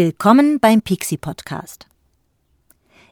[0.00, 1.88] Willkommen beim Pixie Podcast.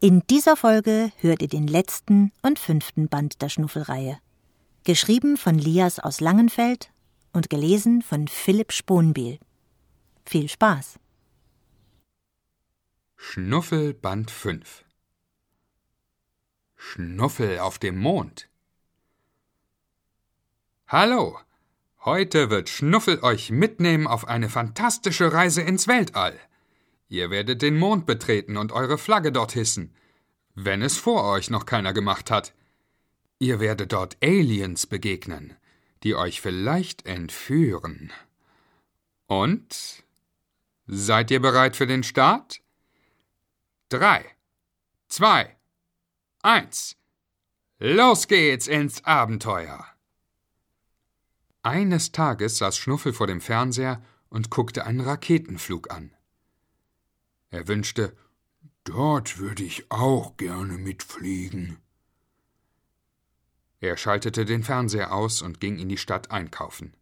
[0.01, 4.21] In dieser Folge hört ihr den letzten und fünften Band der Schnuffelreihe.
[4.85, 6.93] Geschrieben von Lias aus Langenfeld
[7.33, 9.41] und gelesen von Philipp Sponbiel.
[10.25, 11.01] Viel Spaß!
[13.17, 14.85] Schnuffel Band 5
[16.77, 18.49] Schnuffel auf dem Mond
[20.87, 21.41] Hallo!
[22.05, 26.39] Heute wird Schnuffel euch mitnehmen auf eine fantastische Reise ins Weltall.
[27.09, 29.95] Ihr werdet den Mond betreten und eure Flagge dort hissen,
[30.55, 32.55] wenn es vor euch noch keiner gemacht hat.
[33.39, 35.55] Ihr werdet dort Aliens begegnen,
[36.03, 38.13] die euch vielleicht entführen.
[39.27, 40.05] Und?
[40.87, 42.61] Seid ihr bereit für den Start?
[43.89, 44.25] Drei,
[45.09, 45.57] zwei,
[46.43, 46.97] eins.
[47.79, 49.85] Los geht's ins Abenteuer!
[51.63, 56.16] Eines Tages saß Schnuffel vor dem Fernseher und guckte einen Raketenflug an.
[57.51, 58.17] Er wünschte,
[58.85, 61.79] dort würde ich auch gerne mitfliegen.
[63.81, 66.95] Er schaltete den Fernseher aus und ging in die Stadt einkaufen.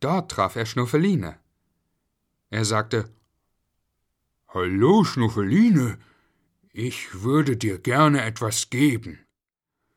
[0.00, 1.38] Dort traf er Schnuffeline.
[2.50, 3.10] Er sagte
[4.48, 5.98] Hallo, Schnuffeline,
[6.72, 9.18] ich würde dir gerne etwas geben.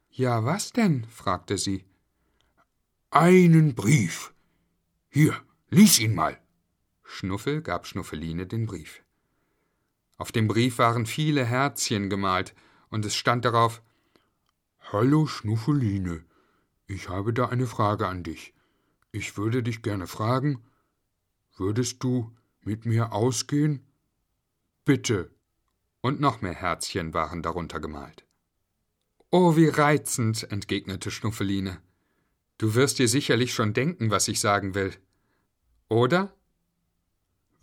[0.10, 1.06] Ja, was denn?
[1.06, 1.86] fragte sie.
[3.12, 4.34] Einen Brief.
[5.10, 5.36] Hier,
[5.70, 6.40] lies ihn mal.
[7.10, 9.04] Schnuffel gab Schnuffeline den Brief.
[10.18, 12.54] Auf dem Brief waren viele Herzchen gemalt,
[12.90, 13.82] und es stand darauf
[14.92, 16.24] Hallo Schnuffeline,
[16.86, 18.54] ich habe da eine Frage an dich.
[19.12, 20.64] Ich würde dich gerne fragen,
[21.58, 23.84] würdest du mit mir ausgehen?
[24.86, 25.32] Bitte.
[26.02, 28.24] Und noch mehr Herzchen waren darunter gemalt.
[29.32, 31.82] Oh, wie reizend, entgegnete Schnuffeline.
[32.60, 34.94] Du wirst dir sicherlich schon denken, was ich sagen will.
[35.90, 36.34] Oder?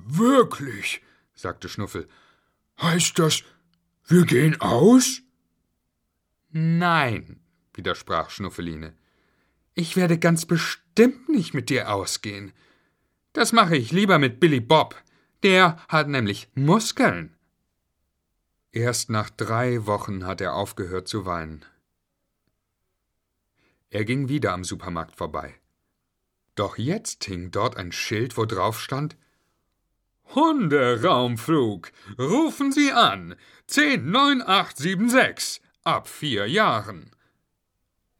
[0.08, 1.02] Wirklich,
[1.34, 2.08] sagte Schnuffel.
[2.80, 3.42] Heißt das,
[4.06, 5.22] wir gehen aus?
[6.50, 7.40] Nein,
[7.74, 8.94] widersprach Schnuffeline.
[9.74, 12.52] Ich werde ganz bestimmt nicht mit dir ausgehen.
[13.32, 14.94] Das mache ich lieber mit Billy Bob.
[15.42, 17.36] Der hat nämlich Muskeln.
[18.70, 21.64] Erst nach drei Wochen hat er aufgehört zu weinen.
[23.90, 25.54] Er ging wieder am Supermarkt vorbei.
[26.54, 29.16] Doch jetzt hing dort ein Schild, wo drauf stand
[30.34, 31.92] Hunderaumflug.
[32.18, 33.36] Rufen Sie an.
[33.68, 35.60] 109876.
[35.84, 37.10] Ab vier Jahren.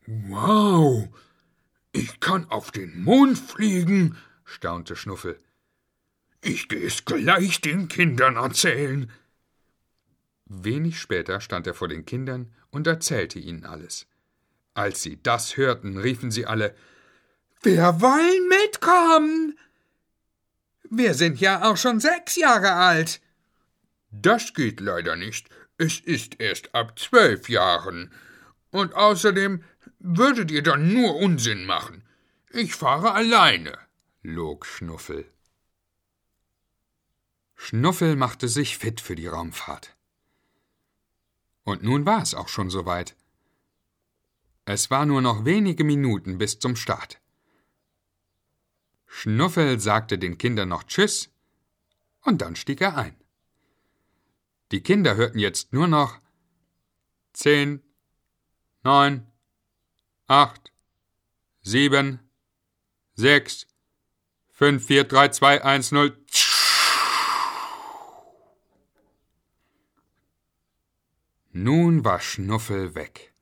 [0.06, 1.08] Wow.
[1.92, 5.40] Ich kann auf den Mond fliegen, staunte Schnuffel.
[6.42, 9.10] Ich geh es gleich den Kindern erzählen.
[10.44, 14.06] Wenig später stand er vor den Kindern und erzählte ihnen alles.
[14.74, 16.74] Als sie das hörten, riefen sie alle
[17.62, 19.58] Wir wollen mitkommen.
[20.91, 23.20] Wir sind ja auch schon sechs Jahre alt.
[24.10, 25.48] Das geht leider nicht.
[25.78, 28.12] Es ist erst ab zwölf Jahren.
[28.70, 29.62] Und außerdem
[29.98, 32.02] würdet ihr dann nur Unsinn machen.
[32.50, 33.78] Ich fahre alleine,
[34.22, 35.26] log Schnuffel.
[37.54, 39.97] Schnuffel machte sich fit für die Raumfahrt.
[41.64, 43.16] Und nun war es auch schon soweit.
[44.64, 47.20] Es war nur noch wenige Minuten bis zum Start.
[49.19, 51.31] Schnuffel sagte den Kindern noch Tschüss,
[52.21, 53.16] und dann stieg er ein.
[54.72, 56.21] Die Kinder hörten jetzt nur noch
[57.32, 57.82] zehn,
[58.82, 59.27] neun,
[60.27, 60.71] acht,
[61.62, 62.21] sieben,
[63.15, 63.66] sechs,
[64.50, 66.22] fünf, vier, drei, zwei, eins, null.
[71.53, 73.33] Nun war Schnuffel weg,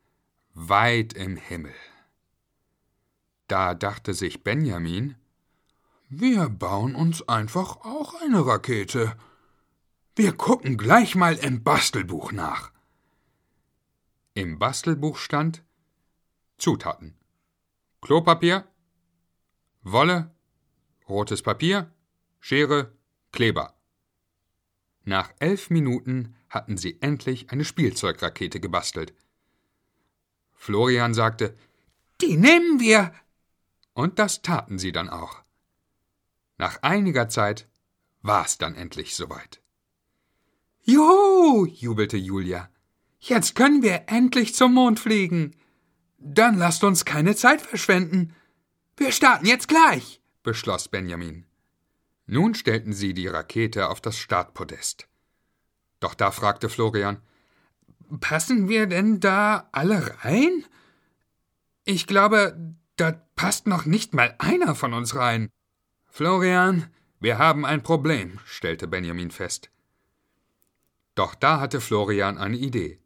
[0.53, 1.75] weit im Himmel.
[3.49, 5.17] Da dachte sich Benjamin,
[6.20, 9.16] wir bauen uns einfach auch eine Rakete.
[10.16, 12.72] Wir gucken gleich mal im Bastelbuch nach.
[14.34, 15.64] Im Bastelbuch stand
[16.58, 17.16] Zutaten
[18.00, 18.66] Klopapier,
[19.82, 20.34] Wolle,
[21.08, 21.93] rotes Papier,
[22.40, 22.93] Schere,
[23.32, 23.75] Kleber.
[25.05, 29.14] Nach elf Minuten hatten sie endlich eine Spielzeugrakete gebastelt.
[30.52, 31.56] Florian sagte,
[32.20, 33.12] Die nehmen wir.
[33.93, 35.44] Und das taten sie dann auch.
[36.59, 37.69] Nach einiger Zeit
[38.23, 39.61] war es dann endlich soweit.
[40.83, 42.69] Juhu, jubelte Julia.
[43.19, 45.56] Jetzt können wir endlich zum Mond fliegen.
[46.19, 48.35] Dann lasst uns keine Zeit verschwenden.
[48.97, 51.47] Wir starten jetzt gleich, beschloss Benjamin.
[52.27, 55.09] Nun stellten sie die Rakete auf das Startpodest.
[56.01, 57.21] Doch da fragte Florian
[58.21, 60.65] Passen wir denn da alle rein?
[61.85, 65.49] Ich glaube, da passt noch nicht mal einer von uns rein.
[66.16, 69.69] Florian, Wir haben ein Problem, stellte Benjamin fest.
[71.16, 73.00] Doch da hatte Florian eine Idee.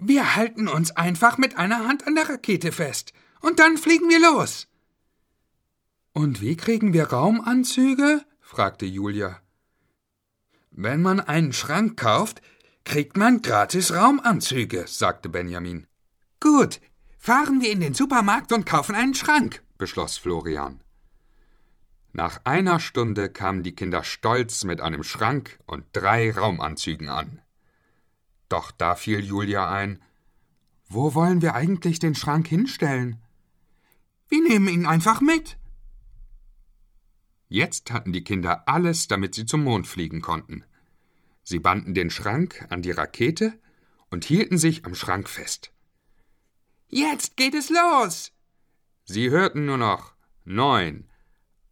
[0.00, 4.18] Wir halten uns einfach mit einer Hand an der Rakete fest, und dann fliegen wir
[4.18, 4.66] los.
[6.12, 8.24] Und wie kriegen wir Raumanzüge?
[8.40, 9.40] fragte Julia.
[10.72, 12.42] Wenn man einen Schrank kauft,
[12.82, 15.86] kriegt man gratis Raumanzüge, sagte Benjamin.
[16.40, 16.80] Gut,
[17.16, 20.80] fahren wir in den Supermarkt und kaufen einen Schrank, beschloss Florian.
[22.16, 27.42] Nach einer Stunde kamen die Kinder stolz mit einem Schrank und drei Raumanzügen an.
[28.48, 30.02] Doch da fiel Julia ein
[30.88, 33.20] Wo wollen wir eigentlich den Schrank hinstellen?
[34.30, 35.58] Wir nehmen ihn einfach mit.
[37.48, 40.64] Jetzt hatten die Kinder alles, damit sie zum Mond fliegen konnten.
[41.42, 43.60] Sie banden den Schrank an die Rakete
[44.08, 45.70] und hielten sich am Schrank fest.
[46.88, 48.32] Jetzt geht es los!
[49.04, 50.14] Sie hörten nur noch
[50.46, 51.10] neun,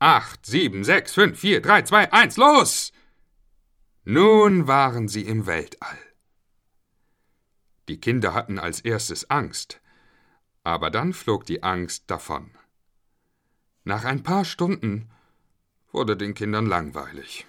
[0.05, 2.93] acht, sieben, sechs, fünf, vier, drei, zwei, eins, los!
[4.05, 5.99] Nun waren sie im Weltall.
[7.89, 9.81] Die Kinder hatten als erstes Angst,
[10.63, 12.51] aber dann flog die Angst davon.
[13.85, 15.11] Nach ein paar Stunden
[15.91, 17.47] wurde den Kindern langweilig.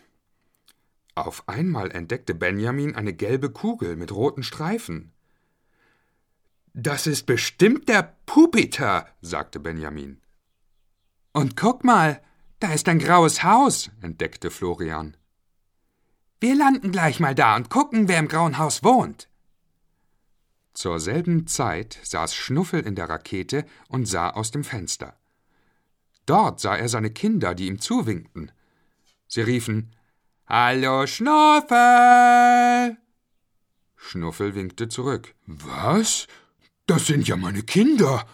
[1.13, 5.11] Auf einmal entdeckte Benjamin eine gelbe Kugel mit roten Streifen.
[6.73, 10.21] Das ist bestimmt der Pupiter, sagte Benjamin.
[11.33, 12.21] Und guck mal,
[12.59, 15.17] da ist ein graues Haus, entdeckte Florian.
[16.39, 19.29] Wir landen gleich mal da und gucken, wer im grauen Haus wohnt.
[20.73, 25.17] Zur selben Zeit saß Schnuffel in der Rakete und sah aus dem Fenster.
[26.25, 28.51] Dort sah er seine Kinder, die ihm zuwinkten.
[29.27, 29.95] Sie riefen
[30.47, 32.97] Hallo Schnuffel.
[33.95, 35.33] Schnuffel winkte zurück.
[35.47, 36.27] Was?
[36.85, 38.27] Das sind ja meine Kinder.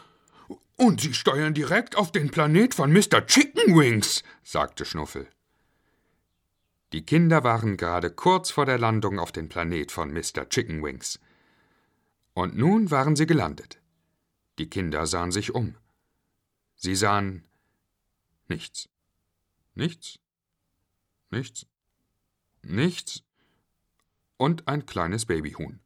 [0.82, 3.24] Und sie steuern direkt auf den Planet von Mr.
[3.28, 5.28] Chicken Wings, sagte Schnuffel.
[6.92, 10.50] Die Kinder waren gerade kurz vor der Landung auf den Planet von Mr.
[10.50, 11.20] Chicken Wings.
[12.34, 13.80] Und nun waren sie gelandet.
[14.58, 15.76] Die Kinder sahen sich um.
[16.78, 17.46] Sie sahen
[18.48, 18.90] Nichts.
[19.76, 20.18] Nichts.
[21.30, 21.68] Nichts.
[22.64, 23.22] Nichts.
[24.38, 25.80] Und ein kleines Babyhuhn.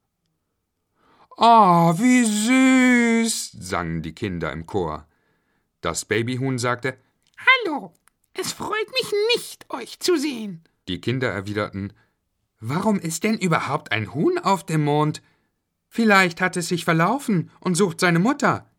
[1.37, 5.05] Ah, oh, wie süß, sangen die Kinder im Chor.
[5.81, 6.97] Das Babyhuhn sagte
[7.37, 7.93] Hallo,
[8.33, 10.63] es freut mich nicht, euch zu sehen.
[10.87, 11.91] Die Kinder erwiderten
[12.61, 15.21] Warum ist denn überhaupt ein Huhn auf dem Mond?
[15.89, 18.69] Vielleicht hat es sich verlaufen und sucht seine Mutter.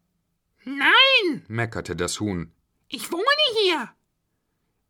[0.65, 2.53] Nein, meckerte das Huhn.
[2.89, 3.25] Ich wohne
[3.63, 3.91] hier.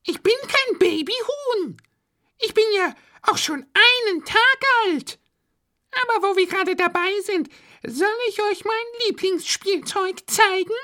[0.05, 1.77] Ich bin kein Babyhuhn.
[2.39, 5.19] Ich bin ja auch schon einen Tag alt.
[6.03, 7.49] Aber wo wir gerade dabei sind,
[7.87, 10.75] soll ich euch mein Lieblingsspielzeug zeigen?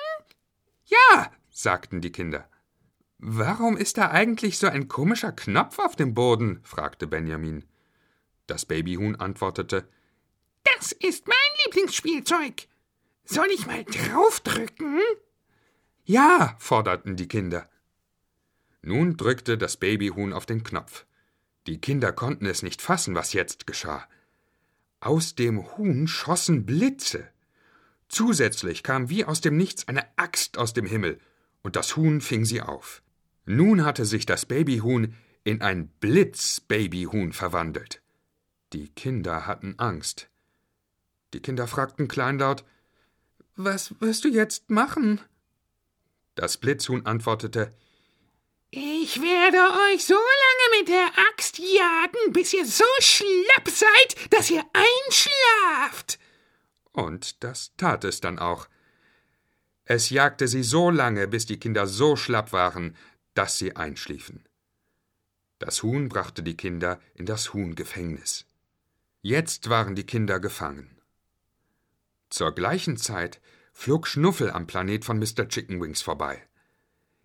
[0.86, 2.48] Ja, sagten die Kinder.
[3.18, 6.60] Warum ist da eigentlich so ein komischer Knopf auf dem Boden?
[6.64, 7.64] fragte Benjamin.
[8.46, 9.88] Das Babyhuhn antwortete
[10.64, 12.66] Das ist mein Lieblingsspielzeug.
[13.24, 15.00] Soll ich mal draufdrücken?
[16.04, 17.70] Ja, forderten die Kinder.
[18.82, 21.06] Nun drückte das Babyhuhn auf den Knopf.
[21.68, 24.08] Die Kinder konnten es nicht fassen, was jetzt geschah.
[25.02, 27.28] Aus dem Huhn schossen Blitze.
[28.08, 31.18] Zusätzlich kam wie aus dem Nichts eine Axt aus dem Himmel,
[31.62, 33.02] und das Huhn fing sie auf.
[33.44, 38.00] Nun hatte sich das Babyhuhn in ein Blitzbabyhuhn verwandelt.
[38.72, 40.30] Die Kinder hatten Angst.
[41.34, 42.64] Die Kinder fragten kleinlaut
[43.56, 45.20] Was wirst du jetzt machen?
[46.36, 47.74] Das Blitzhuhn antwortete
[48.74, 49.58] Ich werde
[49.92, 56.18] euch so lange mit der Axt jagen, bis ihr so schlapp seid, dass ihr einschlaft.
[56.92, 58.68] Und das tat es dann auch.
[59.84, 62.96] Es jagte sie so lange, bis die Kinder so schlapp waren,
[63.34, 64.48] dass sie einschliefen.
[65.58, 68.46] Das Huhn brachte die Kinder in das Huhngefängnis.
[69.20, 70.98] Jetzt waren die Kinder gefangen.
[72.30, 73.38] Zur gleichen Zeit
[73.74, 75.46] flog Schnuffel am Planet von Mr.
[75.46, 76.42] Chickenwings vorbei.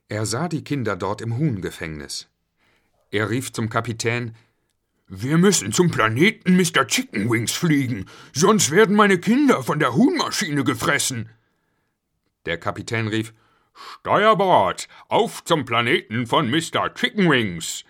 [0.10, 2.30] Er sah die Kinder dort im Huhngefängnis.
[3.12, 4.36] Er rief zum Kapitän
[5.08, 6.88] Wir müssen zum Planeten Mr.
[6.88, 11.30] Chickenwings fliegen, sonst werden meine Kinder von der Huhnmaschine gefressen.
[12.46, 13.34] Der Kapitän rief
[13.74, 16.94] Steuerbord, auf zum Planeten von Mr.
[16.94, 17.84] Chickenwings.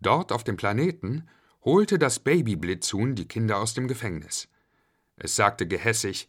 [0.00, 1.28] Dort auf dem Planeten
[1.62, 4.48] holte das Babyblitzhuhn die Kinder aus dem Gefängnis.
[5.16, 6.28] Es sagte gehässig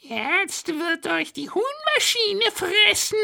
[0.00, 3.18] Jetzt wird euch die Huhnmaschine fressen.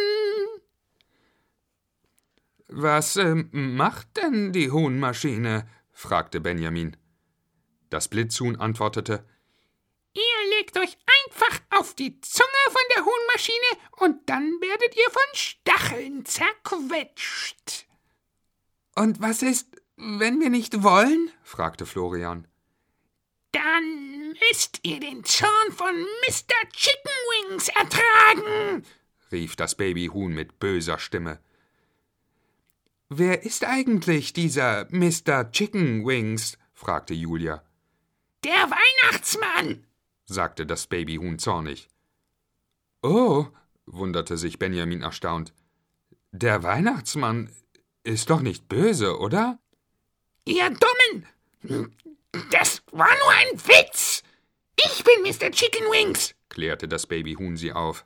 [2.66, 5.68] Was äh, macht denn die Huhnmaschine?
[5.92, 6.96] fragte Benjamin.
[7.90, 9.24] Das Blitzhuhn antwortete
[10.14, 15.22] Ihr legt euch einfach auf die Zunge von der Huhnmaschine und dann werdet ihr von
[15.32, 17.86] Stacheln zerquetscht.
[18.96, 21.30] Und was ist, wenn wir nicht wollen?
[21.44, 22.48] fragte Florian.
[23.54, 26.68] Dann müsst ihr den Zorn von Mr.
[26.72, 28.84] Chicken Wings ertragen,
[29.30, 31.38] rief das Babyhuhn mit böser Stimme.
[33.08, 35.52] Wer ist eigentlich dieser Mr.
[35.52, 36.58] Chicken Wings?
[36.72, 37.62] fragte Julia.
[38.42, 39.86] Der Weihnachtsmann,
[40.26, 41.88] sagte das Babyhuhn zornig.
[43.02, 43.46] Oh,
[43.86, 45.52] wunderte sich Benjamin erstaunt.
[46.32, 47.50] Der Weihnachtsmann
[48.02, 49.60] ist doch nicht böse, oder?
[50.44, 51.94] Ihr Dummen!
[52.50, 54.22] Das war nur ein Witz!
[54.76, 55.50] Ich bin Mr.
[55.50, 58.04] Chicken Wings, klärte das Babyhuhn sie auf.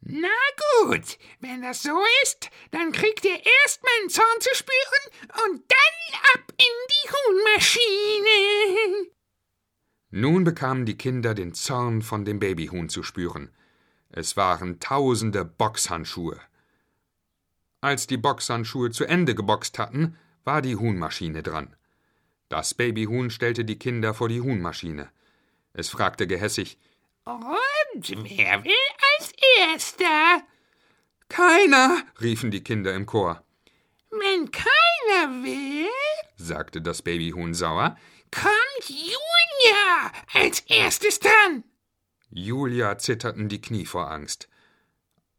[0.00, 0.28] Na
[0.80, 5.10] gut, wenn das so ist, dann kriegt ihr erst meinen Zorn zu spüren
[5.46, 9.10] und dann ab in die Huhnmaschine.
[10.10, 13.50] Nun bekamen die Kinder den Zorn von dem Babyhuhn zu spüren.
[14.10, 16.40] Es waren tausende Boxhandschuhe.
[17.80, 21.76] Als die Boxhandschuhe zu Ende geboxt hatten, war die Huhnmaschine dran.
[22.48, 25.10] Das Babyhuhn stellte die Kinder vor die Huhnmaschine.
[25.74, 26.78] Es fragte gehässig
[27.24, 28.72] Und wer will
[29.18, 30.42] als Erster?
[31.28, 33.44] Keiner, riefen die Kinder im Chor.
[34.10, 35.88] Wenn keiner will,
[36.36, 37.98] sagte das Babyhuhn sauer,
[38.30, 41.64] kommt Julia als erstes dran.
[42.30, 44.48] Julia zitterten die Knie vor Angst.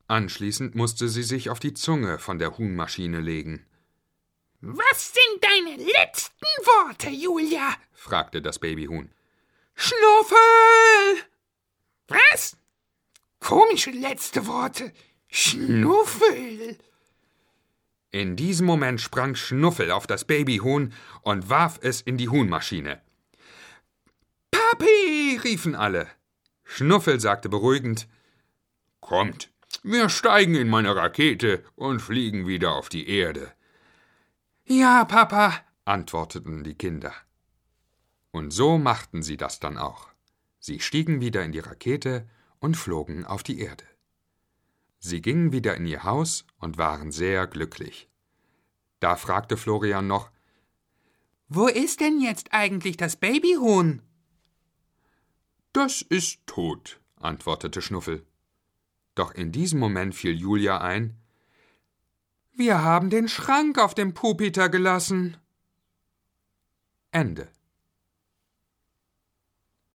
[0.07, 3.65] Anschließend musste sie sich auf die Zunge von der Huhnmaschine legen.
[4.61, 7.75] Was sind deine letzten Worte, Julia?
[7.93, 9.09] fragte das Babyhuhn.
[9.73, 11.23] Schnuffel!
[12.09, 12.57] Was?
[13.39, 14.91] Komische letzte Worte.
[15.29, 16.77] Schnuffel.
[18.11, 23.01] In diesem Moment sprang Schnuffel auf das Babyhuhn und warf es in die Huhnmaschine.
[24.51, 25.39] Papi!
[25.41, 26.07] riefen alle.
[26.65, 28.09] Schnuffel sagte beruhigend
[28.99, 29.49] Kommt,
[29.83, 33.53] wir steigen in meine Rakete und fliegen wieder auf die Erde.
[34.71, 37.11] Ja, Papa, antworteten die Kinder.
[38.29, 40.09] Und so machten sie das dann auch.
[40.59, 43.83] Sie stiegen wieder in die Rakete und flogen auf die Erde.
[44.99, 48.09] Sie gingen wieder in ihr Haus und waren sehr glücklich.
[48.99, 50.29] Da fragte Florian noch
[51.47, 54.03] Wo ist denn jetzt eigentlich das Babyhuhn?
[55.73, 58.23] Das ist tot, antwortete Schnuffel.
[59.15, 61.17] Doch in diesem Moment fiel Julia ein
[62.59, 65.37] Wir haben den Schrank auf dem Pupiter gelassen.
[67.09, 67.47] Ende